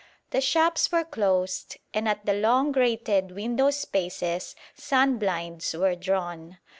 The 0.31 0.41
shops 0.41 0.91
were 0.91 1.03
closed; 1.03 1.77
and 1.93 2.09
at 2.09 2.25
the 2.25 2.33
long 2.33 2.71
grated 2.71 3.33
window 3.35 3.69
spaces 3.69 4.55
sunblinds 4.73 5.75
were 5.75 5.93
drawn. 5.95 6.57